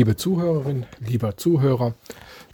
Liebe 0.00 0.16
Zuhörerin, 0.16 0.86
lieber 0.98 1.36
Zuhörer, 1.36 1.94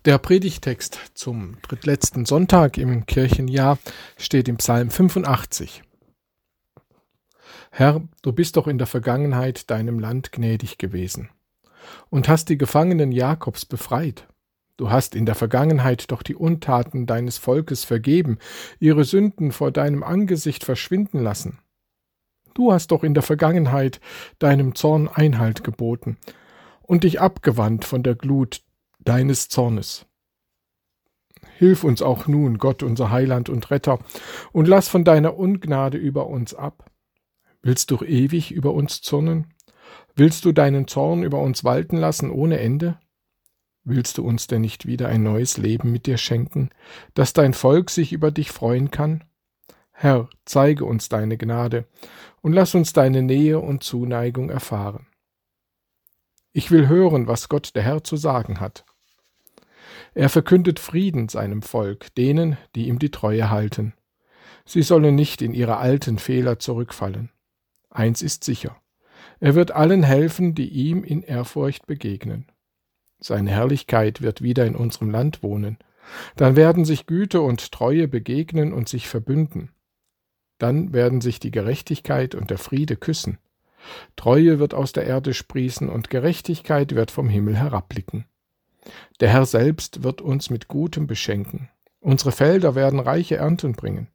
der 0.04 0.18
Predigtext 0.18 0.98
zum 1.14 1.58
drittletzten 1.68 2.26
Sonntag 2.26 2.76
im 2.76 3.06
Kirchenjahr 3.06 3.78
steht 4.16 4.48
im 4.48 4.56
Psalm 4.56 4.90
85. 4.90 5.84
Herr, 7.70 8.02
du 8.22 8.32
bist 8.32 8.56
doch 8.56 8.66
in 8.66 8.78
der 8.78 8.88
Vergangenheit 8.88 9.70
deinem 9.70 10.00
Land 10.00 10.32
gnädig 10.32 10.76
gewesen 10.76 11.30
und 12.10 12.28
hast 12.28 12.48
die 12.48 12.58
Gefangenen 12.58 13.12
Jakobs 13.12 13.64
befreit. 13.64 14.26
Du 14.76 14.90
hast 14.90 15.14
in 15.14 15.24
der 15.24 15.36
Vergangenheit 15.36 16.10
doch 16.10 16.24
die 16.24 16.34
Untaten 16.34 17.06
deines 17.06 17.38
Volkes 17.38 17.84
vergeben, 17.84 18.38
ihre 18.80 19.04
Sünden 19.04 19.52
vor 19.52 19.70
deinem 19.70 20.02
Angesicht 20.02 20.64
verschwinden 20.64 21.22
lassen. 21.22 21.60
Du 22.54 22.72
hast 22.72 22.90
doch 22.90 23.04
in 23.04 23.14
der 23.14 23.22
Vergangenheit 23.22 24.00
deinem 24.40 24.74
Zorn 24.74 25.06
Einhalt 25.06 25.62
geboten 25.62 26.16
und 26.86 27.04
dich 27.04 27.20
abgewandt 27.20 27.84
von 27.84 28.02
der 28.02 28.14
Glut 28.14 28.62
deines 28.98 29.48
Zornes. 29.48 30.06
Hilf 31.58 31.84
uns 31.84 32.02
auch 32.02 32.26
nun, 32.26 32.58
Gott, 32.58 32.82
unser 32.82 33.10
Heiland 33.10 33.48
und 33.48 33.70
Retter, 33.70 33.98
und 34.52 34.68
lass 34.68 34.88
von 34.88 35.04
deiner 35.04 35.38
Ungnade 35.38 35.96
über 35.96 36.26
uns 36.26 36.54
ab. 36.54 36.90
Willst 37.62 37.90
du 37.90 38.04
ewig 38.04 38.52
über 38.52 38.74
uns 38.74 39.00
zürnen? 39.00 39.54
Willst 40.14 40.44
du 40.44 40.52
deinen 40.52 40.86
Zorn 40.86 41.22
über 41.22 41.40
uns 41.40 41.64
walten 41.64 41.96
lassen 41.96 42.30
ohne 42.30 42.58
Ende? 42.58 42.98
Willst 43.84 44.18
du 44.18 44.26
uns 44.26 44.46
denn 44.46 44.62
nicht 44.62 44.86
wieder 44.86 45.08
ein 45.08 45.22
neues 45.22 45.58
Leben 45.58 45.92
mit 45.92 46.06
dir 46.06 46.18
schenken, 46.18 46.70
dass 47.14 47.32
dein 47.32 47.54
Volk 47.54 47.90
sich 47.90 48.12
über 48.12 48.30
dich 48.30 48.50
freuen 48.50 48.90
kann? 48.90 49.24
Herr, 49.92 50.28
zeige 50.44 50.84
uns 50.84 51.08
deine 51.08 51.38
Gnade 51.38 51.86
und 52.42 52.52
lass 52.52 52.74
uns 52.74 52.92
deine 52.92 53.22
Nähe 53.22 53.60
und 53.60 53.82
Zuneigung 53.82 54.50
erfahren. 54.50 55.06
Ich 56.56 56.70
will 56.70 56.88
hören, 56.88 57.26
was 57.26 57.50
Gott 57.50 57.74
der 57.74 57.82
Herr 57.82 58.02
zu 58.02 58.16
sagen 58.16 58.60
hat. 58.60 58.86
Er 60.14 60.30
verkündet 60.30 60.80
Frieden 60.80 61.28
seinem 61.28 61.60
Volk, 61.60 62.14
denen, 62.14 62.56
die 62.74 62.88
ihm 62.88 62.98
die 62.98 63.10
Treue 63.10 63.50
halten. 63.50 63.92
Sie 64.64 64.80
sollen 64.80 65.14
nicht 65.14 65.42
in 65.42 65.52
ihre 65.52 65.76
alten 65.76 66.18
Fehler 66.18 66.58
zurückfallen. 66.58 67.30
Eins 67.90 68.22
ist 68.22 68.42
sicher. 68.42 68.74
Er 69.38 69.54
wird 69.54 69.72
allen 69.72 70.02
helfen, 70.02 70.54
die 70.54 70.70
ihm 70.70 71.04
in 71.04 71.20
Ehrfurcht 71.20 71.86
begegnen. 71.86 72.50
Seine 73.18 73.50
Herrlichkeit 73.50 74.22
wird 74.22 74.40
wieder 74.40 74.64
in 74.64 74.76
unserem 74.76 75.10
Land 75.10 75.42
wohnen. 75.42 75.76
Dann 76.36 76.56
werden 76.56 76.86
sich 76.86 77.04
Güte 77.04 77.42
und 77.42 77.70
Treue 77.70 78.08
begegnen 78.08 78.72
und 78.72 78.88
sich 78.88 79.08
verbünden. 79.08 79.72
Dann 80.56 80.94
werden 80.94 81.20
sich 81.20 81.38
die 81.38 81.50
Gerechtigkeit 81.50 82.34
und 82.34 82.48
der 82.48 82.56
Friede 82.56 82.96
küssen. 82.96 83.36
Treue 84.16 84.58
wird 84.58 84.74
aus 84.74 84.92
der 84.92 85.06
Erde 85.06 85.34
sprießen 85.34 85.88
und 85.88 86.10
Gerechtigkeit 86.10 86.94
wird 86.94 87.10
vom 87.10 87.28
Himmel 87.28 87.56
herabblicken. 87.56 88.26
Der 89.20 89.28
Herr 89.28 89.46
selbst 89.46 90.02
wird 90.02 90.20
uns 90.20 90.50
mit 90.50 90.68
Gutem 90.68 91.06
beschenken. 91.06 91.68
Unsere 92.00 92.32
Felder 92.32 92.74
werden 92.74 93.00
reiche 93.00 93.36
Ernten 93.36 93.72
bringen. 93.72 94.08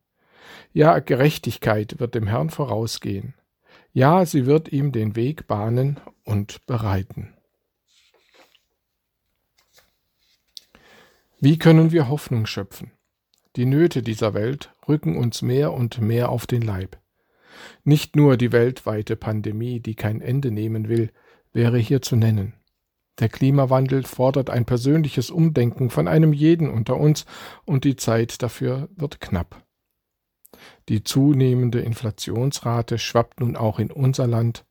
Ja, 0.74 1.00
Gerechtigkeit 1.00 2.00
wird 2.00 2.16
dem 2.16 2.28
Herrn 2.28 2.50
vorausgehen. 2.50 3.34
Ja, 3.94 4.26
sie 4.26 4.46
wird 4.46 4.72
ihm 4.72 4.92
den 4.92 5.16
Weg 5.16 5.48
bahnen 5.48 6.00
und 6.24 6.66
bereiten. 6.66 7.34
Wie 11.40 11.58
können 11.58 11.92
wir 11.92 12.08
Hoffnung 12.08 12.46
schöpfen? 12.46 12.92
Die 13.58 13.66
Nöte 13.66 14.02
dieser 14.02 14.34
Welt 14.34 14.74
rücken 14.88 15.18
uns 15.18 15.42
mehr 15.42 15.74
und 15.74 16.00
mehr 16.00 16.30
auf 16.30 16.48
den 16.48 16.62
Leib. 16.62 16.98
Nicht 17.84 18.16
nur 18.16 18.38
die 18.38 18.52
weltweite 18.52 19.16
Pandemie, 19.16 19.80
die 19.80 19.96
kein 19.96 20.22
Ende 20.22 20.52
nehmen 20.52 20.88
will, 20.88 21.12
wäre 21.54 21.78
hier 21.78 22.02
zu 22.02 22.16
nennen. 22.16 22.54
Der 23.20 23.30
Klimawandel 23.30 24.04
fordert 24.04 24.50
ein 24.50 24.66
persönliches 24.66 25.30
Umdenken 25.30 25.90
von 25.90 26.08
einem 26.08 26.34
jeden 26.34 26.70
unter 26.70 26.98
uns, 26.98 27.26
und 27.66 27.84
die 27.84 27.96
Zeit 27.96 28.42
dafür 28.42 28.90
wird 28.96 29.20
knapp. 29.20 29.64
Die 30.90 31.04
zunehmende 31.04 31.82
Inflationsrate 31.82 32.98
schwappt 32.98 33.40
nun 33.40 33.56
auch 33.56 33.80
in 33.80 33.92
unser 33.92 34.28
Land, 34.28 34.66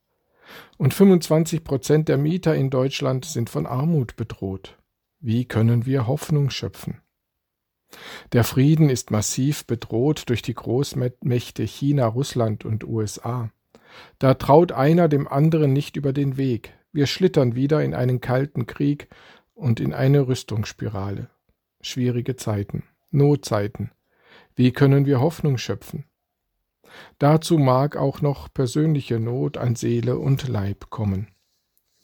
und 0.79 0.95
25 0.95 1.63
Prozent 1.63 2.09
der 2.09 2.17
Mieter 2.17 2.57
in 2.57 2.71
Deutschland 2.71 3.25
sind 3.25 3.51
von 3.51 3.67
Armut 3.67 4.17
bedroht. 4.17 4.79
Wie 5.21 5.45
können 5.45 5.87
wir 5.87 6.07
Hoffnung 6.07 6.51
schöpfen? 6.51 7.01
Der 8.33 8.45
Frieden 8.45 8.89
ist 8.91 9.11
massiv 9.11 9.67
bedroht 9.67 10.29
durch 10.29 10.43
die 10.43 10.55
Großmächte 10.55 11.65
China, 11.65 12.07
Russland 12.07 12.65
und 12.65 12.85
USA. 12.85 13.51
Da 14.19 14.35
traut 14.35 14.73
einer 14.73 15.09
dem 15.09 15.27
anderen 15.27 15.73
nicht 15.73 15.97
über 15.97 16.13
den 16.13 16.37
Weg. 16.37 16.75
Wir 16.93 17.07
schlittern 17.07 17.55
wieder 17.55 17.83
in 17.83 17.95
einen 17.95 18.21
kalten 18.21 18.67
Krieg 18.67 19.09
und 19.55 19.81
in 19.81 19.93
eine 19.93 20.29
Rüstungsspirale. 20.29 21.29
Schwierige 21.81 22.37
Zeiten, 22.37 22.85
Notzeiten. 23.11 23.91
Wie 24.55 24.73
können 24.73 25.07
wir 25.07 25.21
Hoffnung 25.21 25.59
schöpfen? 25.59 26.05
Dazu 27.19 27.59
mag 27.59 27.97
auch 27.97 28.21
noch 28.21 28.53
persönliche 28.53 29.21
Not 29.21 29.57
an 29.57 29.77
Seele 29.77 30.19
und 30.19 30.49
Leib 30.49 30.91
kommen. 30.91 31.29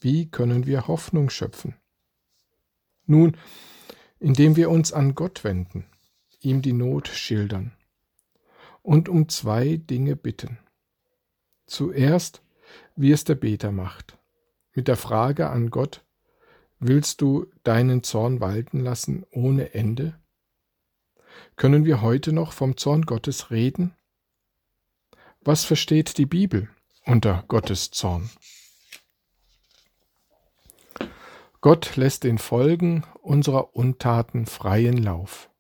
Wie 0.01 0.31
können 0.31 0.67
wir 0.67 0.87
Hoffnung 0.87 1.31
schöpfen? 1.31 1.75
Nun, 3.07 3.37
indem 4.21 4.57
wir 4.57 4.71
uns 4.71 4.93
an 4.93 5.15
Gott 5.15 5.45
wenden, 5.45 5.87
ihm 6.41 6.63
die 6.63 6.73
Not 6.73 7.09
schildern 7.09 7.73
und 8.83 9.09
um 9.09 9.29
zwei 9.29 9.77
Dinge 9.77 10.15
bitten. 10.15 10.59
Zuerst, 11.67 12.43
wie 12.95 13.11
es 13.11 13.25
der 13.25 13.35
Beter 13.35 13.73
macht, 13.73 14.17
mit 14.75 14.87
der 14.87 14.97
Frage 14.97 15.51
an 15.51 15.71
Gott, 15.71 16.05
willst 16.79 17.21
du 17.21 17.47
deinen 17.65 18.05
Zorn 18.05 18.41
walten 18.41 18.81
lassen 18.81 19.27
ohne 19.33 19.75
Ende? 19.75 20.15
Können 21.57 21.85
wir 21.85 22.01
heute 22.01 22.33
noch 22.33 22.53
vom 22.53 22.77
Zorn 22.77 23.03
Gottes 23.03 23.51
reden? 23.51 23.95
Was 25.41 25.65
versteht 25.65 26.19
die 26.19 26.27
Bibel 26.27 26.69
unter 27.05 27.45
Gottes 27.49 27.91
Zorn? 27.91 28.31
Gott 31.67 31.97
lässt 31.97 32.23
den 32.23 32.39
Folgen 32.39 33.03
unserer 33.23 33.75
Untaten 33.75 34.47
freien 34.47 34.99
Lauf. 34.99 35.51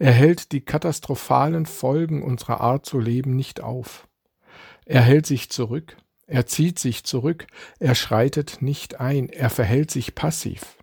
Er 0.00 0.10
hält 0.10 0.50
die 0.50 0.62
katastrophalen 0.62 1.64
Folgen 1.64 2.24
unserer 2.24 2.60
Art 2.60 2.84
zu 2.84 2.98
leben 2.98 3.36
nicht 3.36 3.60
auf. 3.60 4.08
Er 4.84 5.02
hält 5.02 5.26
sich 5.26 5.48
zurück, 5.48 5.96
er 6.26 6.46
zieht 6.46 6.80
sich 6.80 7.04
zurück, 7.04 7.46
er 7.78 7.94
schreitet 7.94 8.62
nicht 8.62 8.98
ein, 8.98 9.28
er 9.28 9.48
verhält 9.48 9.92
sich 9.92 10.16
passiv. 10.16 10.76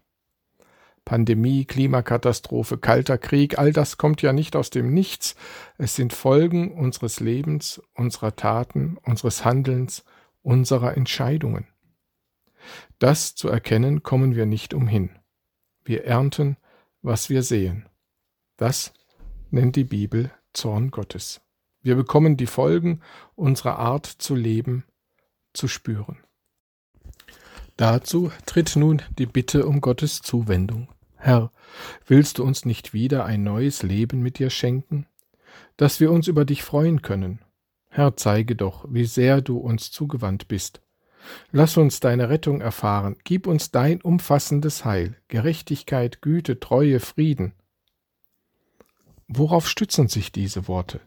Pandemie, 1.04 1.66
Klimakatastrophe, 1.66 2.78
kalter 2.78 3.18
Krieg, 3.18 3.60
all 3.60 3.74
das 3.74 3.98
kommt 3.98 4.22
ja 4.22 4.32
nicht 4.32 4.56
aus 4.56 4.70
dem 4.70 4.94
Nichts, 4.94 5.36
es 5.78 5.98
sind 5.98 6.14
Folgen 6.14 6.72
unseres 6.72 7.20
Lebens, 7.20 7.82
unserer 7.94 8.38
Taten, 8.38 8.96
unseres 9.04 9.44
Handelns, 9.44 10.06
unserer 10.44 10.96
Entscheidungen. 10.96 11.68
Das 13.00 13.36
zu 13.36 13.48
erkennen 13.50 14.04
kommen 14.04 14.36
wir 14.36 14.46
nicht 14.46 14.74
umhin. 14.74 15.10
Wir 15.84 16.06
ernten, 16.06 16.58
was 17.02 17.30
wir 17.30 17.44
sehen. 17.44 17.90
Das 18.58 18.94
nennt 19.50 19.76
die 19.76 19.84
Bibel 19.84 20.32
Zorn 20.54 20.92
Gottes. 20.92 21.42
Wir 21.82 21.96
bekommen 21.96 22.38
die 22.38 22.46
Folgen 22.46 23.02
unserer 23.36 23.80
Art 23.80 24.06
zu 24.06 24.36
leben 24.36 24.86
zu 25.54 25.68
spüren. 25.68 26.18
Dazu 27.78 28.32
tritt 28.46 28.76
nun 28.76 29.02
die 29.18 29.26
Bitte 29.26 29.66
um 29.66 29.82
Gottes 29.82 30.22
Zuwendung. 30.22 30.90
Herr, 31.16 31.52
willst 32.06 32.38
du 32.38 32.44
uns 32.44 32.66
nicht 32.66 32.94
wieder 32.94 33.26
ein 33.26 33.44
neues 33.44 33.82
Leben 33.82 34.22
mit 34.22 34.38
dir 34.38 34.50
schenken, 34.50 35.08
dass 35.78 36.00
wir 36.00 36.12
uns 36.12 36.28
über 36.28 36.46
dich 36.46 36.64
freuen 36.64 37.02
können? 37.02 37.40
Herr, 37.90 38.16
zeige 38.16 38.56
doch, 38.56 38.86
wie 38.90 39.06
sehr 39.06 39.42
du 39.42 39.58
uns 39.58 39.92
zugewandt 39.92 40.48
bist 40.48 40.82
Lass 41.52 41.78
uns 41.78 42.00
deine 42.00 42.30
Rettung 42.30 42.62
erfahren, 42.62 43.16
gib 43.24 43.48
uns 43.48 43.72
dein 43.72 44.02
umfassendes 44.02 44.86
Heil, 44.86 45.16
Gerechtigkeit, 45.28 46.22
Güte, 46.22 46.60
Treue, 46.60 47.00
Frieden. 47.00 47.54
Worauf 49.28 49.70
stützen 49.70 50.08
sich 50.08 50.32
diese 50.32 50.68
Worte? 50.68 51.00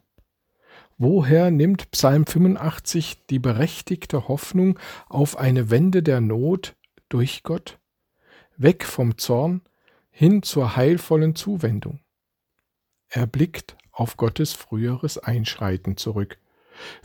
Woher 0.97 1.51
nimmt 1.51 1.91
Psalm 1.91 2.25
85 2.25 3.25
die 3.29 3.39
berechtigte 3.39 4.27
Hoffnung 4.27 4.79
auf 5.07 5.37
eine 5.37 5.69
Wende 5.69 6.01
der 6.01 6.21
Not 6.21 6.75
durch 7.09 7.43
Gott? 7.43 7.79
Weg 8.57 8.85
vom 8.85 9.17
Zorn 9.17 9.61
hin 10.09 10.41
zur 10.41 10.77
heilvollen 10.77 11.35
Zuwendung. 11.35 11.99
Er 13.09 13.27
blickt 13.27 13.75
auf 13.91 14.15
Gottes 14.15 14.53
früheres 14.53 15.17
Einschreiten 15.17 15.97
zurück, 15.97 16.37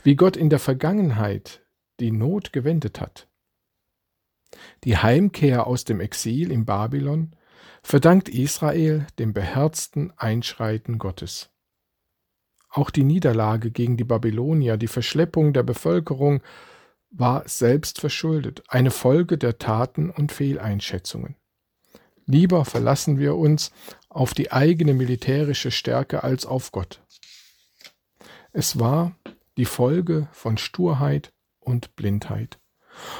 wie 0.03 0.15
Gott 0.15 0.37
in 0.37 0.49
der 0.49 0.59
Vergangenheit 0.59 1.61
die 2.01 2.11
Not 2.11 2.51
gewendet 2.51 2.99
hat. 2.99 3.27
Die 4.83 4.97
Heimkehr 4.97 5.67
aus 5.67 5.85
dem 5.85 6.01
Exil 6.01 6.51
in 6.51 6.65
Babylon 6.65 7.35
verdankt 7.83 8.27
Israel 8.27 9.07
dem 9.17 9.33
beherzten 9.33 10.11
Einschreiten 10.17 10.97
Gottes. 10.97 11.49
Auch 12.69 12.89
die 12.89 13.03
Niederlage 13.03 13.71
gegen 13.71 13.97
die 13.97 14.03
Babylonier, 14.03 14.77
die 14.77 14.87
Verschleppung 14.87 15.53
der 15.53 15.63
Bevölkerung 15.63 16.41
war 17.09 17.47
selbst 17.47 17.99
verschuldet, 17.99 18.63
eine 18.67 18.91
Folge 18.91 19.37
der 19.37 19.57
Taten 19.57 20.09
und 20.09 20.31
Fehleinschätzungen. 20.31 21.35
Lieber 22.25 22.63
verlassen 22.63 23.19
wir 23.19 23.35
uns 23.35 23.71
auf 24.07 24.33
die 24.33 24.51
eigene 24.51 24.93
militärische 24.93 25.71
Stärke 25.71 26.23
als 26.23 26.45
auf 26.45 26.71
Gott. 26.71 27.01
Es 28.53 28.79
war 28.79 29.15
die 29.57 29.65
Folge 29.65 30.29
von 30.31 30.57
Sturheit 30.57 31.33
und 31.61 31.95
Blindheit, 31.95 32.59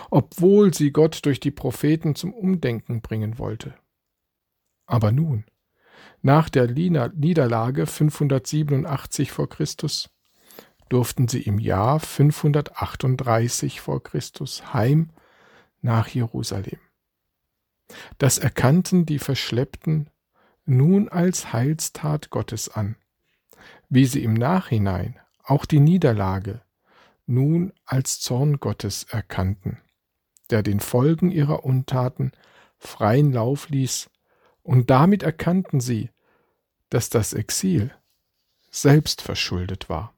obwohl 0.10 0.74
sie 0.74 0.92
Gott 0.92 1.26
durch 1.26 1.40
die 1.40 1.52
Propheten 1.52 2.16
zum 2.16 2.34
Umdenken 2.34 3.02
bringen 3.02 3.38
wollte. 3.38 3.74
Aber 4.86 5.12
nun, 5.12 5.46
nach 6.22 6.50
der 6.50 6.68
Niederlage 6.68 7.86
587 7.86 9.32
vor 9.32 9.48
Christus, 9.48 10.10
durften 10.90 11.28
sie 11.30 11.42
im 11.42 11.58
Jahr 11.58 12.00
538 12.00 13.80
vor 13.80 14.04
Christus 14.04 14.74
heim 14.74 15.12
nach 15.82 16.10
Jerusalem. 16.10 16.80
Das 18.18 18.38
erkannten 18.38 19.06
die 19.06 19.20
Verschleppten 19.20 20.10
nun 20.66 21.10
als 21.10 21.54
Heilstat 21.54 22.30
Gottes 22.30 22.70
an, 22.70 22.98
wie 23.90 24.06
sie 24.06 24.24
im 24.24 24.34
Nachhinein 24.34 25.20
auch 25.44 25.66
die 25.66 25.80
Niederlage 25.80 26.62
nun 27.26 27.74
als 27.86 28.20
Zorn 28.20 28.60
Gottes 28.60 29.04
erkannten, 29.04 29.80
der 30.50 30.64
den 30.64 30.80
Folgen 30.80 31.32
ihrer 31.32 31.64
Untaten 31.66 32.32
freien 32.78 33.32
Lauf 33.32 33.70
ließ, 33.70 34.10
und 34.64 34.90
damit 34.90 35.24
erkannten 35.24 35.80
sie, 35.80 36.10
dass 36.90 37.10
das 37.10 37.34
Exil 37.34 37.92
selbst 38.70 39.22
verschuldet 39.22 39.90
war. 39.90 40.14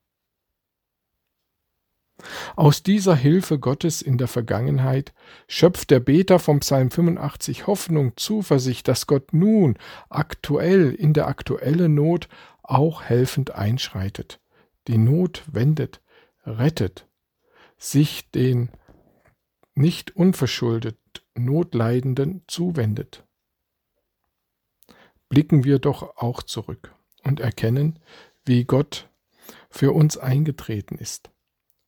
Aus 2.56 2.84
dieser 2.84 3.16
Hilfe 3.16 3.60
Gottes 3.60 4.02
in 4.02 4.18
der 4.18 4.28
Vergangenheit 4.28 5.14
schöpft 5.48 5.90
der 5.90 6.00
Beter 6.00 6.40
vom 6.40 6.60
Psalm 6.60 6.92
85 6.92 7.68
Hoffnung, 7.68 8.14
Zuversicht, 8.16 8.88
dass 8.88 9.08
Gott 9.08 9.34
nun 9.34 9.78
aktuell 10.10 10.94
in 10.94 11.14
der 11.14 11.28
aktuellen 11.28 11.96
Not 11.96 12.30
auch 12.62 13.04
helfend 13.04 13.52
einschreitet, 13.56 14.40
die 14.88 14.98
Not 14.98 15.44
wendet, 15.52 16.02
rettet, 16.46 17.08
sich 17.78 18.30
den 18.32 18.70
nicht 19.76 20.16
unverschuldet 20.16 20.98
Notleidenden 21.36 22.44
zuwendet. 22.48 23.26
Blicken 25.30 25.64
wir 25.64 25.80
doch 25.80 26.18
auch 26.18 26.44
zurück 26.44 26.94
und 27.24 27.40
erkennen, 27.40 28.00
wie 28.46 28.66
Gott 28.66 29.10
für 29.70 29.94
uns 29.94 30.18
eingetreten 30.18 30.98
ist 30.98 31.34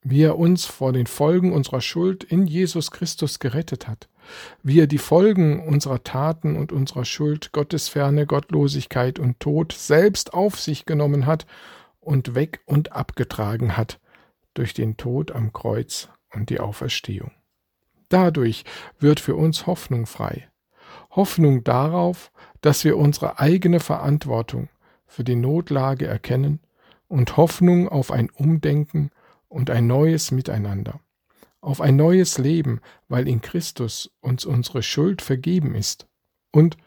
wie 0.06 0.22
er 0.22 0.38
uns 0.38 0.66
vor 0.66 0.94
den 0.94 1.08
Folgen 1.08 1.52
unserer 1.52 1.82
Schuld 1.82 2.24
in 2.24 2.46
Jesus 2.46 2.92
Christus 2.92 3.40
gerettet 3.40 3.88
hat, 3.88 4.08
wie 4.62 4.80
er 4.80 4.88
die 4.88 5.00
Folgen 5.00 5.68
unserer 5.68 6.04
Taten 6.04 6.56
und 6.56 6.72
unserer 6.72 7.06
Schuld, 7.06 7.52
Gottesferne, 7.52 8.28
Gottlosigkeit 8.28 9.18
und 9.18 9.40
Tod 9.40 9.74
selbst 9.74 10.36
auf 10.36 10.60
sich 10.60 10.86
genommen 10.86 11.26
hat 11.26 11.48
und 12.00 12.36
weg 12.36 12.62
und 12.66 12.92
abgetragen 12.92 13.76
hat 13.76 14.00
durch 14.56 14.74
den 14.74 14.98
Tod 14.98 15.32
am 15.32 15.54
Kreuz 15.54 16.10
und 16.34 16.50
die 16.50 16.60
Auferstehung. 16.60 17.32
Dadurch 18.10 18.66
wird 19.00 19.20
für 19.20 19.36
uns 19.36 19.68
Hoffnung 19.68 20.08
frei. 20.08 20.50
Hoffnung 21.12 21.64
darauf, 21.64 22.32
dass 22.62 22.84
wir 22.84 22.98
unsere 22.98 23.40
eigene 23.40 23.80
Verantwortung 23.80 24.70
für 25.06 25.24
die 25.24 25.36
Notlage 25.36 26.08
erkennen 26.08 26.60
und 27.08 27.38
Hoffnung 27.38 27.88
auf 27.88 28.12
ein 28.12 28.30
Umdenken 28.30 29.12
und 29.48 29.70
ein 29.70 29.88
neues 29.88 30.32
Miteinander, 30.32 31.00
auf 31.62 31.82
ein 31.82 31.96
neues 31.96 32.38
Leben, 32.38 32.82
weil 33.08 33.28
in 33.28 33.42
Christus 33.42 34.12
uns 34.20 34.46
unsere 34.46 34.84
Schuld 34.84 35.22
vergeben 35.22 35.76
ist 35.76 36.08
und, 36.52 36.78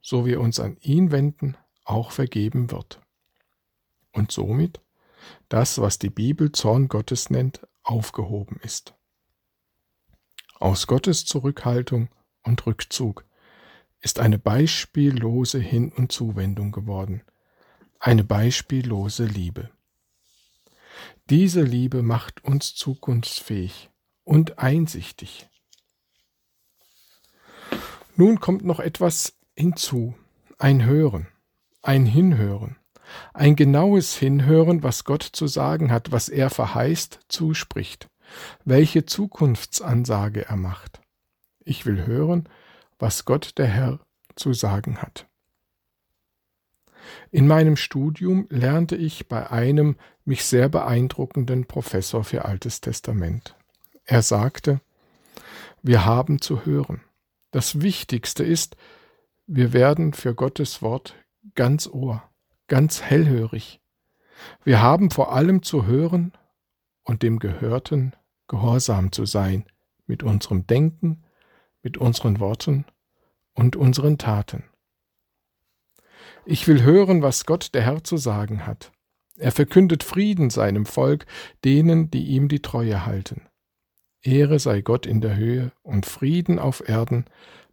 so 0.00 0.26
wir 0.26 0.40
uns 0.40 0.60
an 0.60 0.76
ihn 0.80 1.12
wenden, 1.12 1.56
auch 1.84 2.10
vergeben 2.10 2.70
wird. 2.70 3.00
Und 4.12 4.32
somit 4.32 4.80
das, 5.48 5.80
was 5.80 5.98
die 5.98 6.10
Bibel 6.10 6.52
Zorn 6.52 6.88
Gottes 6.88 7.30
nennt, 7.30 7.66
aufgehoben 7.82 8.60
ist. 8.62 8.94
Aus 10.60 10.86
Gottes 10.86 11.24
Zurückhaltung 11.24 12.08
und 12.42 12.66
Rückzug 12.66 13.24
ist 14.00 14.18
eine 14.18 14.38
beispiellose 14.38 15.58
Hin- 15.58 15.92
und 15.92 16.12
Zuwendung 16.12 16.72
geworden, 16.72 17.22
eine 18.00 18.24
beispiellose 18.24 19.24
Liebe. 19.24 19.70
Diese 21.30 21.62
Liebe 21.62 22.02
macht 22.02 22.44
uns 22.44 22.74
zukunftsfähig 22.74 23.90
und 24.24 24.58
einsichtig. 24.58 25.48
Nun 28.16 28.40
kommt 28.40 28.64
noch 28.64 28.80
etwas 28.80 29.34
hinzu, 29.54 30.14
ein 30.58 30.84
Hören, 30.84 31.28
ein 31.82 32.04
Hinhören, 32.04 32.77
ein 33.38 33.54
genaues 33.54 34.16
Hinhören, 34.16 34.82
was 34.82 35.04
Gott 35.04 35.22
zu 35.22 35.46
sagen 35.46 35.92
hat, 35.92 36.10
was 36.10 36.28
er 36.28 36.50
verheißt, 36.50 37.20
zuspricht, 37.28 38.08
welche 38.64 39.06
Zukunftsansage 39.06 40.46
er 40.46 40.56
macht. 40.56 41.00
Ich 41.64 41.86
will 41.86 42.04
hören, 42.04 42.48
was 42.98 43.24
Gott 43.24 43.52
der 43.56 43.68
Herr 43.68 44.00
zu 44.34 44.52
sagen 44.54 45.00
hat. 45.00 45.28
In 47.30 47.46
meinem 47.46 47.76
Studium 47.76 48.48
lernte 48.50 48.96
ich 48.96 49.28
bei 49.28 49.48
einem 49.48 49.96
mich 50.24 50.44
sehr 50.44 50.68
beeindruckenden 50.68 51.66
Professor 51.66 52.24
für 52.24 52.44
Altes 52.44 52.80
Testament. 52.80 53.54
Er 54.04 54.22
sagte, 54.22 54.80
wir 55.80 56.04
haben 56.04 56.40
zu 56.40 56.66
hören. 56.66 57.02
Das 57.52 57.82
Wichtigste 57.82 58.42
ist, 58.42 58.76
wir 59.46 59.72
werden 59.72 60.12
für 60.12 60.34
Gottes 60.34 60.82
Wort 60.82 61.14
ganz 61.54 61.86
Ohr, 61.86 62.28
ganz 62.68 63.02
hellhörig. 63.02 63.80
Wir 64.64 64.80
haben 64.80 65.10
vor 65.10 65.32
allem 65.32 65.62
zu 65.62 65.86
hören 65.86 66.32
und 67.02 67.22
dem 67.22 67.38
Gehörten 67.38 68.14
gehorsam 68.46 69.12
zu 69.12 69.24
sein, 69.24 69.64
mit 70.06 70.22
unserem 70.22 70.66
Denken, 70.66 71.24
mit 71.82 71.98
unseren 71.98 72.40
Worten 72.40 72.84
und 73.54 73.76
unseren 73.76 74.18
Taten. 74.18 74.64
Ich 76.44 76.66
will 76.66 76.82
hören, 76.82 77.22
was 77.22 77.44
Gott 77.44 77.74
der 77.74 77.82
Herr 77.82 78.04
zu 78.04 78.16
sagen 78.16 78.66
hat. 78.66 78.92
Er 79.36 79.52
verkündet 79.52 80.02
Frieden 80.02 80.50
seinem 80.50 80.86
Volk, 80.86 81.26
denen, 81.64 82.10
die 82.10 82.24
ihm 82.24 82.48
die 82.48 82.62
Treue 82.62 83.06
halten. 83.06 83.42
Ehre 84.22 84.58
sei 84.58 84.80
Gott 84.80 85.06
in 85.06 85.20
der 85.20 85.36
Höhe 85.36 85.72
und 85.82 86.06
Frieden 86.06 86.58
auf 86.58 86.88
Erden 86.88 87.26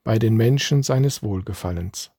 bei 0.04 0.20
den 0.20 0.36
Menschen 0.36 0.84
seines 0.84 1.24
Wohlgefallens. 1.24 2.12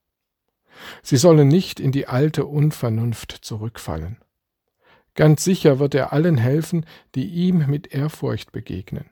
Sie 1.02 1.16
sollen 1.16 1.48
nicht 1.48 1.80
in 1.80 1.92
die 1.92 2.06
alte 2.06 2.46
Unvernunft 2.46 3.32
zurückfallen. 3.32 4.18
Ganz 5.14 5.44
sicher 5.44 5.78
wird 5.78 5.94
er 5.94 6.12
allen 6.12 6.36
helfen, 6.36 6.84
die 7.14 7.26
ihm 7.26 7.66
mit 7.68 7.94
Ehrfurcht 7.94 8.52
begegnen. 8.52 9.06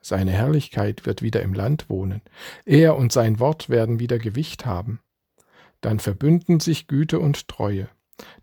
Seine 0.00 0.32
Herrlichkeit 0.32 1.06
wird 1.06 1.22
wieder 1.22 1.42
im 1.42 1.52
Land 1.52 1.88
wohnen, 1.88 2.22
er 2.64 2.96
und 2.96 3.12
sein 3.12 3.38
Wort 3.38 3.68
werden 3.68 4.00
wieder 4.00 4.18
Gewicht 4.18 4.66
haben. 4.66 5.00
Dann 5.80 5.98
verbünden 5.98 6.60
sich 6.60 6.86
Güte 6.86 7.18
und 7.18 7.48
Treue. 7.48 7.88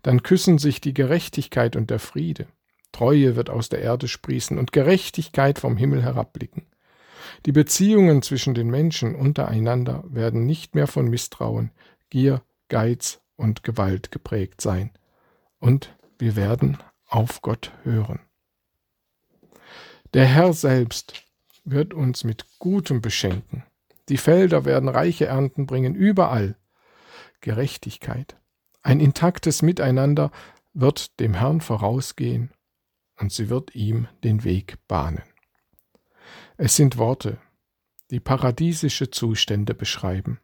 Dann 0.02 0.22
küssen 0.22 0.58
sich 0.58 0.80
die 0.80 0.94
Gerechtigkeit 0.94 1.76
und 1.76 1.90
der 1.90 1.98
Friede. 1.98 2.46
Treue 2.92 3.36
wird 3.36 3.50
aus 3.50 3.68
der 3.68 3.80
Erde 3.80 4.08
sprießen 4.08 4.58
und 4.58 4.72
Gerechtigkeit 4.72 5.58
vom 5.58 5.76
Himmel 5.76 6.02
herabblicken. 6.02 6.66
Die 7.46 7.52
Beziehungen 7.52 8.22
zwischen 8.22 8.54
den 8.54 8.68
Menschen 8.68 9.14
untereinander 9.14 10.04
werden 10.08 10.44
nicht 10.44 10.74
mehr 10.74 10.86
von 10.86 11.08
Misstrauen, 11.08 11.70
Gier, 12.10 12.42
Geiz 12.70 13.20
und 13.36 13.62
Gewalt 13.62 14.10
geprägt 14.10 14.62
sein. 14.62 14.90
Und 15.58 15.94
wir 16.18 16.36
werden 16.36 16.78
auf 17.06 17.42
Gott 17.42 17.72
hören. 17.82 18.20
Der 20.14 20.24
Herr 20.24 20.54
selbst 20.54 21.24
wird 21.64 21.92
uns 21.92 22.24
mit 22.24 22.46
Gutem 22.58 23.02
beschenken. 23.02 23.64
Die 24.08 24.16
Felder 24.16 24.64
werden 24.64 24.88
reiche 24.88 25.26
Ernten 25.26 25.66
bringen, 25.66 25.94
überall, 25.94 26.56
Gerechtigkeit. 27.40 28.36
Ein 28.82 29.00
intaktes 29.00 29.62
Miteinander 29.62 30.30
wird 30.72 31.20
dem 31.20 31.34
Herrn 31.34 31.60
vorausgehen 31.60 32.50
und 33.18 33.32
sie 33.32 33.50
wird 33.50 33.74
ihm 33.74 34.08
den 34.24 34.44
Weg 34.44 34.78
bahnen. 34.88 35.22
Es 36.56 36.76
sind 36.76 36.96
Worte, 36.96 37.38
die 38.10 38.20
paradiesische 38.20 39.10
Zustände 39.10 39.74
beschreiben. 39.74 40.40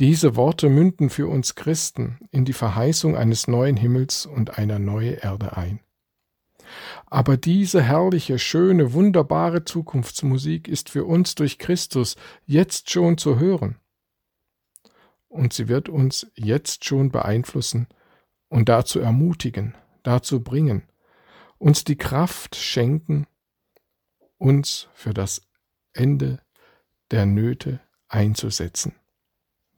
Diese 0.00 0.36
Worte 0.36 0.68
münden 0.68 1.10
für 1.10 1.28
uns 1.28 1.54
Christen 1.54 2.18
in 2.30 2.44
die 2.44 2.52
Verheißung 2.52 3.16
eines 3.16 3.48
neuen 3.48 3.76
Himmels 3.76 4.26
und 4.26 4.58
einer 4.58 4.78
neuen 4.78 5.18
Erde 5.18 5.56
ein. 5.56 5.80
Aber 7.06 7.36
diese 7.36 7.82
herrliche, 7.82 8.38
schöne, 8.38 8.92
wunderbare 8.92 9.64
Zukunftsmusik 9.64 10.68
ist 10.68 10.90
für 10.90 11.04
uns 11.04 11.34
durch 11.34 11.58
Christus 11.58 12.16
jetzt 12.46 12.90
schon 12.90 13.16
zu 13.16 13.38
hören 13.38 13.76
und 15.28 15.52
sie 15.52 15.68
wird 15.68 15.88
uns 15.88 16.26
jetzt 16.34 16.84
schon 16.84 17.10
beeinflussen 17.10 17.86
und 18.48 18.68
dazu 18.68 19.00
ermutigen, 19.00 19.74
dazu 20.02 20.42
bringen, 20.42 20.82
uns 21.58 21.84
die 21.84 21.96
Kraft 21.96 22.56
schenken, 22.56 23.26
uns 24.38 24.88
für 24.94 25.12
das 25.12 25.42
Ende 25.92 26.40
der 27.10 27.26
Nöte 27.26 27.80
einzusetzen, 28.08 28.94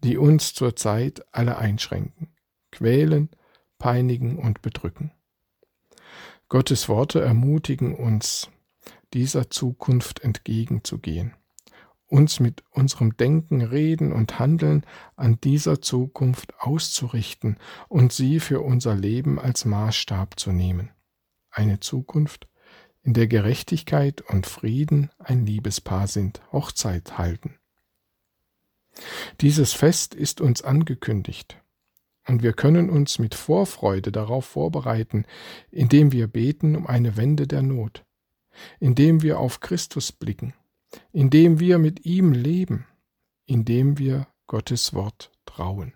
die 0.03 0.17
uns 0.17 0.55
zurzeit 0.55 1.25
alle 1.33 1.59
einschränken, 1.59 2.35
quälen, 2.71 3.31
peinigen 3.79 4.39
und 4.39 4.63
bedrücken. 4.63 5.13
Gottes 6.49 6.89
Worte 6.89 7.21
ermutigen 7.21 7.95
uns, 7.95 8.51
dieser 9.13 9.51
Zukunft 9.51 10.21
entgegenzugehen, 10.21 11.35
uns 12.07 12.41
mit 12.41 12.65
unserem 12.71 13.17
Denken, 13.17 13.63
Reden 13.63 14.13
und 14.13 14.39
Handeln 14.39 14.85
an 15.17 15.41
dieser 15.41 15.81
Zukunft 15.81 16.55
auszurichten 16.59 17.57
und 17.89 18.13
sie 18.13 18.41
für 18.41 18.61
unser 18.61 18.95
Leben 18.95 19.39
als 19.39 19.65
Maßstab 19.65 20.39
zu 20.39 20.51
nehmen. 20.51 20.91
Eine 21.51 21.81
Zukunft, 21.81 22.49
in 23.03 23.15
der 23.15 23.29
Gerechtigkeit 23.29 24.21
und 24.21 24.47
Frieden 24.47 25.11
ein 25.19 25.47
Liebespaar 25.47 26.07
sind, 26.07 26.43
Hochzeit 26.53 27.17
halten. 27.17 27.60
Dieses 29.41 29.73
Fest 29.73 30.15
ist 30.15 30.41
uns 30.41 30.63
angekündigt, 30.63 31.61
und 32.27 32.43
wir 32.43 32.53
können 32.53 32.91
uns 32.91 33.19
mit 33.19 33.35
Vorfreude 33.35 34.13
darauf 34.13 34.45
vorbereiten, 34.45 35.25
indem 35.71 36.13
wir 36.13 36.27
beten 36.29 36.77
um 36.77 36.87
eine 36.87 37.17
Wende 37.17 37.47
der 37.47 37.63
Not, 37.63 38.05
indem 38.79 39.23
wir 39.23 39.41
auf 39.41 39.61
Christus 39.61 40.13
blicken, 40.13 40.55
indem 41.13 41.59
wir 41.59 41.79
mit 41.79 42.05
ihm 42.07 42.33
leben, 42.33 42.87
indem 43.47 43.99
wir 43.99 44.29
Gottes 44.47 44.95
Wort 44.95 45.33
trauen. 45.45 45.95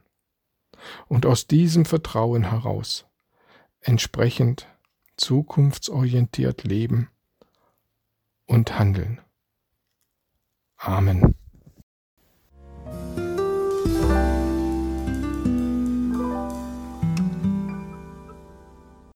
Und 1.07 1.25
aus 1.25 1.47
diesem 1.47 1.85
Vertrauen 1.85 2.51
heraus 2.51 3.07
entsprechend 3.81 4.67
zukunftsorientiert 5.17 6.65
leben 6.65 7.11
und 8.47 8.79
handeln. 8.79 9.21
Amen. 10.77 11.35